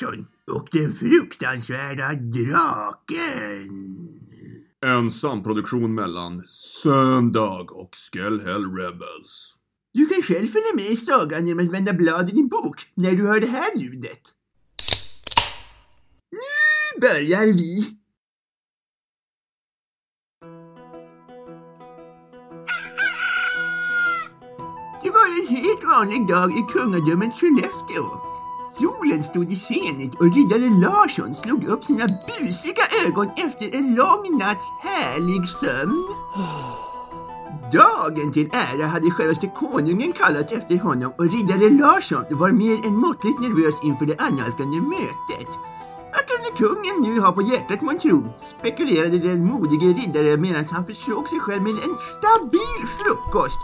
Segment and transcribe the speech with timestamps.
[0.00, 3.70] Larsson och den fruktansvärda draken.
[4.86, 9.56] En samproduktion mellan Söndag och Skellhäll Rebels.
[9.94, 13.10] Du kan själv följa med i sagan genom att vända blad i din bok när
[13.10, 14.20] du hör det här ljudet.
[16.30, 17.96] Nu börjar vi!
[25.02, 28.39] Det var en helt vanlig dag i kungadömet Skellefteå.
[28.72, 34.38] Solen stod i senet och riddare Larsson slog upp sina busiga ögon efter en lång
[34.38, 36.06] natts härlig sömn.
[37.72, 42.96] Dagen till ära hade självaste konungen kallat efter honom och riddare Larsson var mer än
[42.96, 45.50] måttligt nervös inför det annalkande mötet.
[46.12, 48.32] Vad kunde kungen nu ha på hjärtat månntro?
[48.36, 53.60] spekulerade den modige riddaren medan han försåg sig själv med en stabil frukost.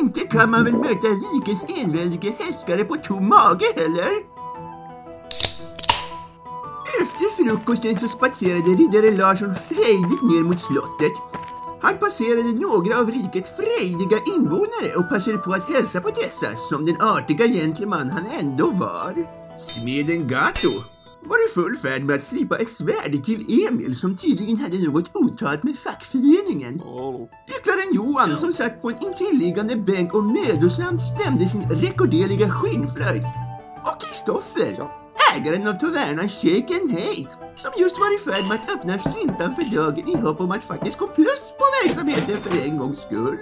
[0.00, 4.12] Inte kan man väl möta rikets enväldige härskare på tom mage heller?
[7.02, 11.12] Efter frukosten så spatserade riddare Larsson frejdigt ner mot slottet.
[11.80, 16.84] Han passerade några av rikets frejdiga invånare och passade på att hälsa på dessa som
[16.84, 19.14] den artiga gentleman han ändå var.
[19.58, 20.91] Smeden Gato
[21.24, 25.10] var i full färd med att slipa ett svärd till Emil som tydligen hade något
[25.14, 26.82] otalat med fackföreningen.
[27.48, 33.22] Gycklaren Johan som satt på en intilliggande bänk och mödosamt stämde sin rekorderliga skinnflöjt.
[33.84, 34.88] Och Kristoffer,
[35.36, 39.76] ägaren av tavernan Shaken Hate, som just var i färd med att öppna syntan för
[39.76, 43.38] dagen i hopp om att faktiskt gå plus på verksamheten för en gångs skull.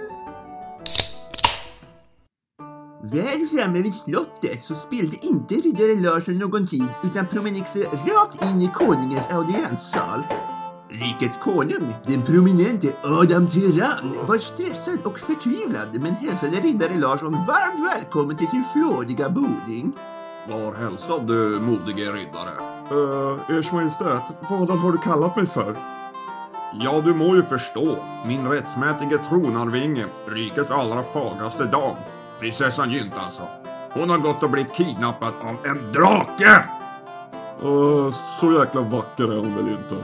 [3.03, 8.61] Väl framme vid slottet så spillde inte riddare Larsson någon tid utan promenixade rakt in
[8.61, 10.23] i konungens audienssal.
[10.89, 17.93] Rikets konung, den prominente Adam Tyrann, var stressad och förtvivlad men hälsade riddare Larsson varmt
[17.93, 19.93] välkommen till sin flådiga boning.
[20.49, 22.53] Var hälsad du modige riddare.
[22.91, 25.75] Uh, Ers Majestät, vadan har du kallat mig för?
[26.73, 27.97] Ja, du må ju förstå.
[28.25, 31.95] Min rättmätige tronarvinge, rikets allra fagraste dam.
[32.41, 33.47] Prinsessan Gynt alltså.
[33.93, 36.63] Hon har gått och blivit kidnappad av en drake!
[37.63, 39.95] Uh, så jäkla vacker är hon väl inte?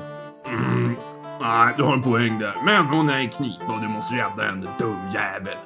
[0.46, 0.98] Mm,
[1.42, 2.54] nej, du har en poäng där.
[2.66, 5.58] Men hon är i knipa och du måste rädda henne, dum jävel.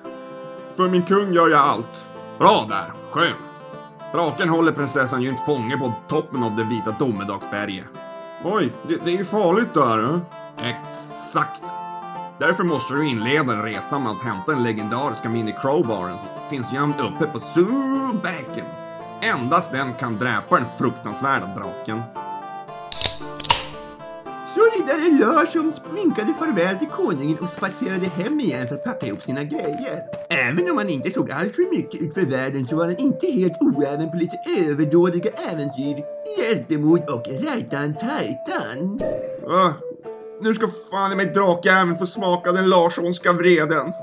[0.78, 2.10] För min kung gör jag allt.
[2.38, 3.38] Bra där, skön.
[4.14, 7.86] Draken håller prinsessan Gynt fånge på toppen av det vita domedagsberget.
[8.44, 10.00] Oj, det, det är ju farligt där.
[10.00, 10.20] Eh?
[10.58, 11.64] Exakt.
[12.40, 16.74] Därför måste du inleda en resa med att hämta den legendariska mini crowbaren som finns
[16.74, 18.66] gömd uppe på Surbacken.
[19.22, 22.02] Endast den kan dräpa den fruktansvärda draken.
[24.56, 29.22] Så riddare Larsson sminkade farväl till konungen och spatserade hem igen för att packa ihop
[29.22, 30.00] sina grejer.
[30.30, 33.28] Även om han inte såg allt för mycket ut för världen så var han inte
[33.28, 36.04] helt oäven på lite överdådiga äventyr,
[36.40, 39.00] hjältemod och rajtan-tajtan.
[39.48, 39.74] Uh,
[40.42, 43.94] nu ska fan i mig drakjäveln få smaka den Larssonska vreden.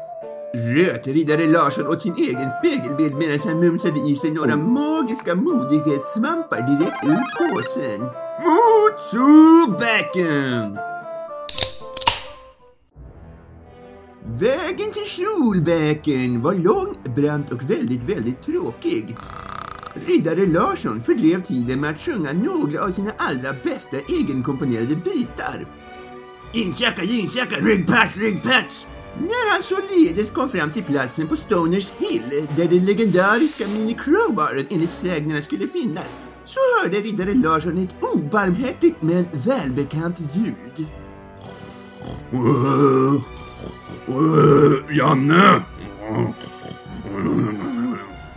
[0.54, 6.60] Röt riddare Larsson åt sin egen spegelbild medan han mumsade i sig några magiska modighetssvampar
[6.60, 8.00] direkt ur påsen.
[8.44, 10.78] Mot Solbacken!
[14.24, 19.16] Vägen till Solbäcken var lång, brant och väldigt, väldigt tråkig.
[20.06, 25.66] Riddare Larsson fördrev tiden med att sjunga några av sina allra bästa egenkomponerade bitar.
[26.52, 28.86] Inchacka, inchacka, ryggpatch, ryggpatch!
[29.20, 34.66] När han således kom fram till platsen på Stoners Hill där den legendariska Mini Crowbaren
[34.70, 40.86] enligt sägnerna skulle finnas så hörde riddare Larsson ett obarmhärtigt men välbekant ljud.
[44.90, 45.62] Janne!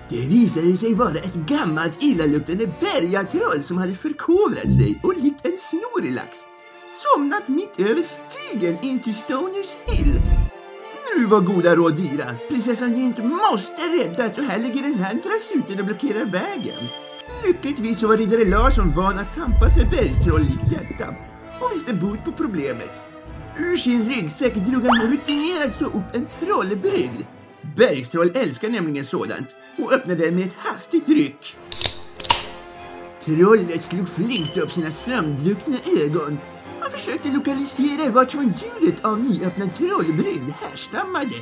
[0.10, 5.58] Det visade sig vara ett gammalt illaluktande bergatroll som hade förkovrat sig och likt en
[5.58, 6.38] snorlax
[7.04, 10.22] somnat mitt över stigen in till Stoners Hill.
[11.16, 12.26] Nu var goda råd dyra.
[12.50, 16.88] Prinsessan Gynt måste räddas och här ligger den här drasuten och blockerar vägen.
[17.46, 21.16] Lyckligtvis så var riddare Larsson van att tampas med bergstroll likt detta
[21.60, 23.02] och visste bot på problemet.
[23.58, 27.26] Ur sin ryggsäck drog han rutinerat så upp en trollbrygd.
[27.76, 31.58] Bergstroll älskar nämligen sådant och öppnade den med ett hastigt ryck.
[33.26, 36.38] Trollet slog flinkt upp sina sömndruckna ögon
[37.02, 41.36] försökte lokalisera vart från ljudet av nyöppnad trollbrygd härstammade.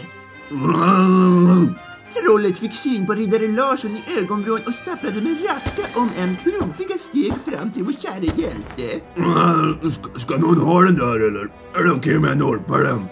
[2.22, 6.98] Trollet fick syn på riddare Larsson i ögonvrån och stapplade med raska om en klumpiga
[6.98, 9.06] steg fram till vår kära hjälte.
[9.90, 11.52] Ska, ska någon ha den där eller?
[11.74, 13.08] Är det okej om jag norpar den?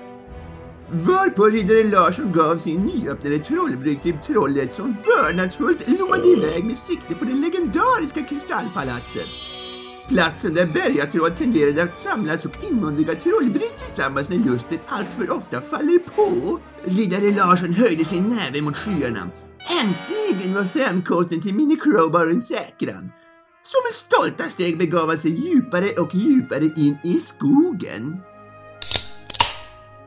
[0.91, 7.15] Varpå riddare Larsson gav sin nyöppnade trollbrygg till trollet som vördnadsfullt lommade iväg med sikte
[7.15, 9.66] på det legendariska kristallpalatset.
[10.07, 15.99] Platsen där bergatråd tenderade att samlas och inmundiga trollbryn tillsammans när lusten alltför ofta faller
[15.99, 16.59] på.
[16.83, 19.29] Riddare Larsson höjde sin näve mot skyarna.
[19.83, 23.09] Äntligen var framkomsten till Mini Crowbaren säkrad.
[23.63, 28.17] Som med stolta steg begav han sig djupare och djupare in i skogen.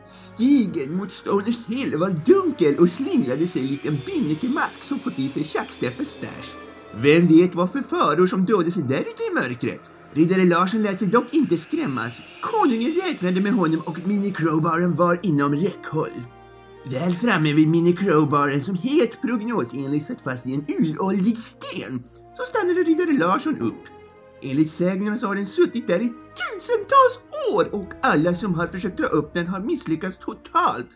[0.08, 5.28] Stigen mot Stoners Hill var dunkel och slingrade sig likt en binnikemask som fått i
[5.28, 6.69] sig tjackstäffes stash.
[6.94, 9.80] Vem vet vad för faror som dolde sig där ute i mörkret?
[10.14, 12.20] Riddare Larsson lät sig dock inte skrämmas.
[12.42, 16.22] Konungen räknade med honom och Mini Crowbaren var inom räckhåll.
[16.86, 22.02] Väl framme vid Mini Crowbaren som helt prognosenligt satt fast i en uråldrig sten
[22.36, 23.82] så stannade riddare Larsson upp.
[24.42, 27.20] Enligt sägnerna så har den suttit där i tusentals
[27.52, 30.88] år och alla som har försökt dra upp den har misslyckats totalt.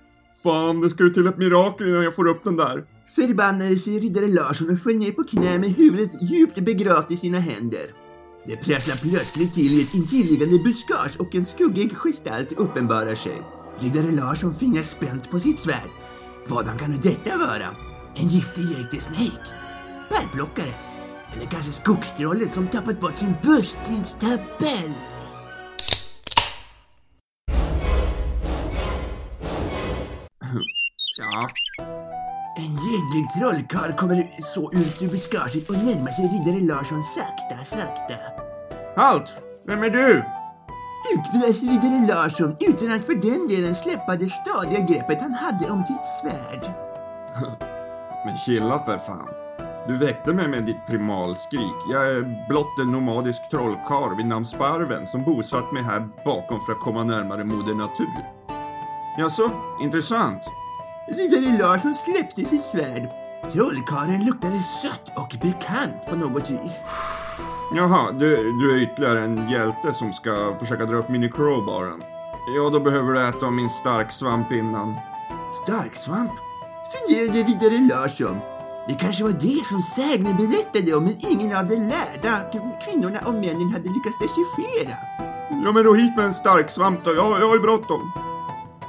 [0.42, 2.84] Fan, det ska ju till ett mirakel innan jag får upp den där.
[3.06, 7.38] Förbannade sig riddare Larsson och föll ner på knä med huvudet djupt begravt i sina
[7.38, 7.86] händer.
[8.46, 13.42] Det prasslade plötsligt till i ett intilliggande buskage och en skuggig gestalt uppenbarar sig.
[13.78, 15.90] Riddare Larsson fingrar spänt på sitt svärd.
[16.46, 17.76] Vadan kan nu detta vara?
[18.14, 19.54] En giftig Jake Snake?
[20.10, 20.74] Bärplockare?
[21.36, 24.94] Eller kanske skogstrollet som tappat bort sin busstidstabell?
[31.18, 31.50] Ja,
[32.94, 38.14] Gänglig trollkarl kommer så ur buskaget och närmar sig riddare Larsson sakta, sakta.
[38.96, 39.34] halt!
[39.66, 40.24] Vem är du?
[41.14, 45.82] Utbrast riddare Larsson utan att för den delen släppa det stadiga greppet han hade om
[45.82, 46.72] sitt svärd.
[48.26, 49.28] Men chilla för fan.
[49.86, 51.76] Du väckte mig med ditt primalskrik.
[51.92, 56.72] Jag är blott en nomadisk trollkarl vid namn Sparven som bosatt mig här bakom för
[56.72, 58.24] att komma närmare moder natur.
[59.18, 59.50] Jaså,
[59.82, 60.42] intressant.
[61.06, 63.08] Riddare Larsson släppte sitt svärd.
[63.52, 66.84] Trollkarlen luktade sött och bekant på något vis.
[67.74, 72.02] Jaha, du, du är ytterligare en hjälte som ska försöka dra upp Mini Crowbaren.
[72.56, 74.94] Ja, då behöver du äta av min starksvamp innan.
[75.62, 76.32] Starksvamp?
[76.92, 78.40] Funderade riddare Larsson.
[78.88, 82.40] Det kanske var det som sägnen berättade om men ingen av de lärda
[82.84, 84.96] kvinnorna och männen hade lyckats dechiffrera.
[85.64, 87.14] Ja, men då hit med en starksvamp då.
[87.14, 88.23] Jag, jag har ju bråttom.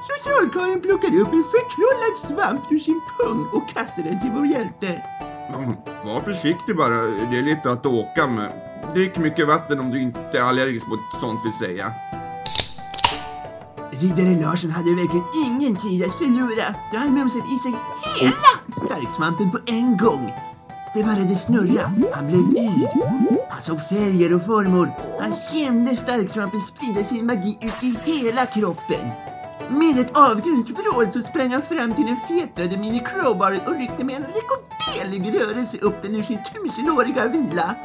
[0.07, 4.47] Så trollkarlen plockade upp en förtrollad svamp ur sin pung och kastade den till vår
[4.47, 5.01] hjälte.
[6.05, 7.01] Var försiktig bara.
[7.01, 8.51] Det är lite att åka med.
[8.93, 11.93] Drick mycket vatten om du inte är allergisk mot sånt vill säga.
[13.91, 17.75] Riddare Larsson hade verkligen ingen tid att förlora så han mumsade i sig
[18.19, 20.33] hela starksvampen på en gång.
[20.93, 22.87] Det började snurra, han blev yr.
[23.49, 24.89] Han såg färger och formor.
[25.21, 29.11] Han kände starksvampen sprida sin magi ut i hela kroppen.
[29.69, 34.15] Med ett avgrundsvrål så sprang han fram till den fjättrade Mini Crowbaren och ryckte med
[34.15, 37.75] en rekorderlig rörelse upp den ur sin tusenåriga vila.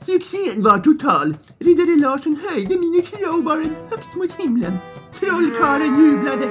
[0.00, 1.36] Succén var total.
[1.58, 4.76] Riddare Larsson höjde Mini Crowbaren högt mot himlen.
[5.20, 6.48] Trollkarlen jublade.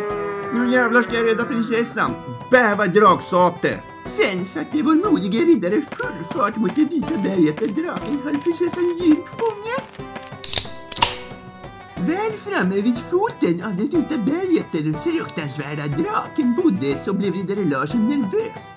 [0.53, 2.11] Nu jävlar ska jag rädda prinsessan.
[2.51, 3.79] Bäva dragsate.
[4.05, 8.97] Sen satte vår modige riddare full fart mot det vita berget där draken höll prinsessan
[9.01, 9.81] Gynt fången.
[12.07, 17.33] Väl framme vid foten av det vita berget där den fruktansvärda draken bodde så blev
[17.33, 18.69] riddare Larsson nervös.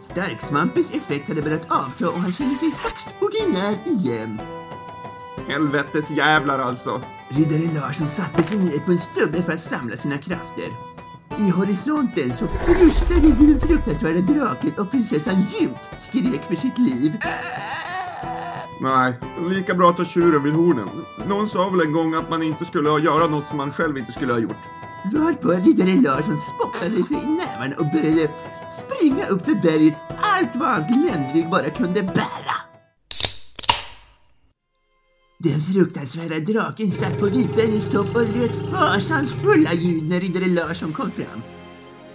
[0.00, 4.40] Starksvampens effekt hade börjat avta och han kände sig högst ordinär igen.
[5.48, 7.02] Helvetes jävlar alltså.
[7.28, 10.68] Riddare Larsson satte sig ner på en stubbe för att samla sina krafter.
[11.38, 17.12] I horisonten så frustade den fruktansvärda draken och prinsessan Gynt skrek för sitt liv.
[18.80, 19.14] Nej,
[19.48, 20.88] lika bra att ta tjuren vid hornen.
[21.28, 24.12] Någon sa väl en gång att man inte skulle göra något som man själv inte
[24.12, 24.62] skulle ha gjort.
[25.14, 28.30] Varpå riddare Larsson spottade sig i nävarna och började
[28.78, 32.54] springa upp för berget allt vad hans ländrygg bara kunde bära.
[35.38, 41.10] Den fruktansvärda draken satt på Vitbergets topp och röt fasansfulla ljud när riddare Larsson kom
[41.10, 41.42] fram.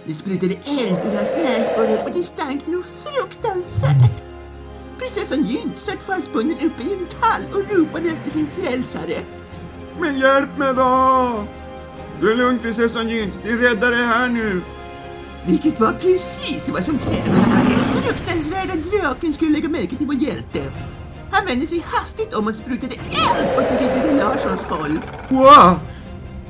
[0.04, 4.23] Det sprutade eld ur hans näsborrar och det stank nog fruktansvärt.
[4.98, 9.22] Prinsessan Gynt satt fastbunden uppe i en tall och ropade efter sin frälsare.
[10.00, 11.44] Men hjälp mig då!
[12.20, 14.62] Du är lugn prinsessan Gynt, din räddare är här nu.
[15.46, 20.06] Vilket var precis vad som krävdes för att den fruktansvärda draken skulle lägga märke till
[20.06, 20.62] vår hjälte.
[21.30, 25.00] Han vände sig hastigt om och sprutade eld åt riddare Larssons håll.
[25.30, 25.78] Wow!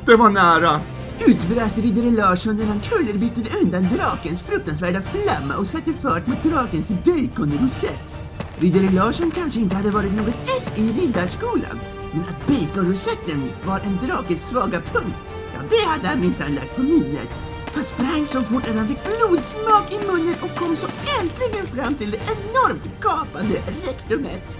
[0.07, 0.81] Det var nära.
[1.27, 6.89] Utbrast riddare Larsson när han kullerbyttade undan drakens fruktansvärda flamma och satte fart mot drakens
[6.89, 8.14] baconrosett.
[8.59, 11.81] Riddare Larsson kanske inte hade varit något S i riddarskolan,
[12.13, 15.19] Men att baconrosetten var en drakes svaga punkt,
[15.55, 17.29] ja det hade han minsann lagt på minnet.
[17.75, 20.87] Han sprang så fort att han fick blodsmak i munnen och kom så
[21.21, 23.55] äntligen fram till det enormt gapande
[23.87, 24.57] rektumet.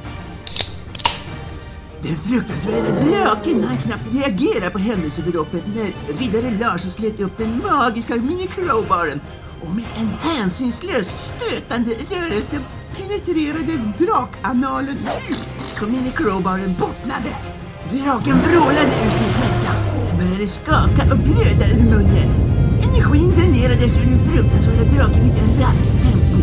[2.03, 8.15] Den fruktansvärda draken hann knappt reagera på händelseförloppet när riddare Larsson slet upp den magiska
[8.15, 9.21] mini-crowbaren
[9.61, 12.61] och med en hänsynslös stötande rörelse
[13.15, 14.97] penetrerade drakanalen
[15.29, 17.37] djupt så minikrobaren bottnade.
[17.91, 19.73] Draken vrålade ur sin smärta.
[20.09, 22.31] Den började skaka och blöda ur munnen.
[22.83, 26.41] Energin dränerades ur den fruktansvärda draken i ett raskt tempo.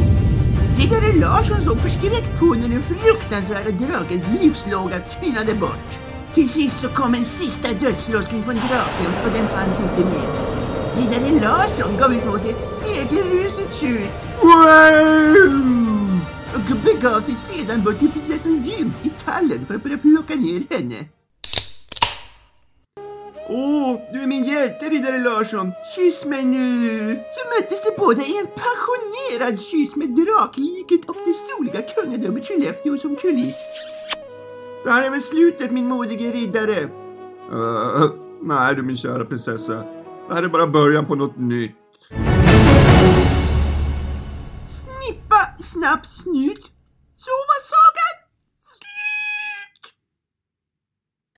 [0.77, 5.89] Riddare Larsson såg förskräckt på när den fruktansvärda drakens livslåga tynade bort.
[6.33, 10.29] Till sist så kom en sista dödslåsning från draken och den fanns inte mer!
[10.95, 14.09] Riddare Larsson gav ifrån sig ett segerrusigt tjut.
[14.41, 15.90] Wow!
[16.55, 20.63] Och begav sig sedan bort till prinsessan Gynt i tallen för att börja plocka ner
[20.69, 20.95] henne.
[23.49, 25.71] Åh, du är min hjälte, riddare Larsson.
[25.95, 27.13] Kyss mig nu.
[27.13, 32.97] Så möttes de båda i en passionerad kyss med drakliket och det soliga kungadömet Skellefteå
[32.97, 33.55] som kuliss.
[34.83, 36.79] Det här är väl slutet, min modige riddare?
[37.53, 39.73] Uh, nej du min kära prinsessa.
[40.27, 41.75] Det här är bara början på något nytt.
[45.81, 46.70] snaps niet.